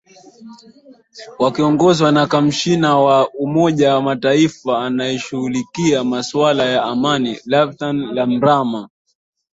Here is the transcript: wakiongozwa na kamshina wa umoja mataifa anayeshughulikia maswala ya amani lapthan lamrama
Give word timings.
wakiongozwa 1.39 2.11
na 2.11 2.27
kamshina 2.27 2.97
wa 2.99 3.29
umoja 3.29 4.01
mataifa 4.01 4.85
anayeshughulikia 4.85 6.03
maswala 6.03 6.63
ya 6.65 6.83
amani 6.83 7.39
lapthan 7.45 7.97
lamrama 8.01 8.89